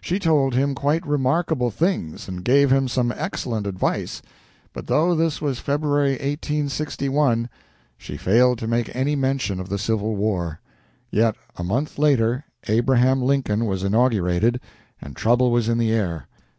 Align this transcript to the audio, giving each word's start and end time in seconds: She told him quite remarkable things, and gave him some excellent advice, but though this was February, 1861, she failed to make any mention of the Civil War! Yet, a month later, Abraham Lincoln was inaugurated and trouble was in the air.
She 0.00 0.18
told 0.18 0.54
him 0.54 0.74
quite 0.74 1.06
remarkable 1.06 1.70
things, 1.70 2.28
and 2.28 2.42
gave 2.42 2.72
him 2.72 2.88
some 2.88 3.12
excellent 3.14 3.66
advice, 3.66 4.22
but 4.72 4.86
though 4.86 5.14
this 5.14 5.42
was 5.42 5.58
February, 5.58 6.12
1861, 6.12 7.50
she 7.98 8.16
failed 8.16 8.56
to 8.60 8.66
make 8.66 8.96
any 8.96 9.14
mention 9.14 9.60
of 9.60 9.68
the 9.68 9.76
Civil 9.76 10.16
War! 10.16 10.60
Yet, 11.10 11.36
a 11.56 11.62
month 11.62 11.98
later, 11.98 12.46
Abraham 12.66 13.20
Lincoln 13.20 13.66
was 13.66 13.82
inaugurated 13.84 14.60
and 14.98 15.14
trouble 15.14 15.50
was 15.50 15.68
in 15.68 15.76
the 15.76 15.92
air. 15.92 16.26